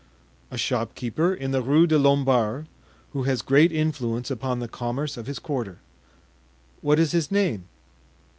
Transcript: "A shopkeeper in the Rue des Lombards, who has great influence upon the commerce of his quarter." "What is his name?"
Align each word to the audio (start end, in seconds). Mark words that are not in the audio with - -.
"A 0.49 0.57
shopkeeper 0.57 1.31
in 1.31 1.51
the 1.51 1.61
Rue 1.61 1.85
des 1.85 1.99
Lombards, 1.99 2.67
who 3.13 3.21
has 3.25 3.43
great 3.43 3.71
influence 3.71 4.31
upon 4.31 4.57
the 4.57 4.67
commerce 4.67 5.15
of 5.15 5.27
his 5.27 5.37
quarter." 5.37 5.77
"What 6.81 6.97
is 6.97 7.11
his 7.11 7.29
name?" 7.29 7.65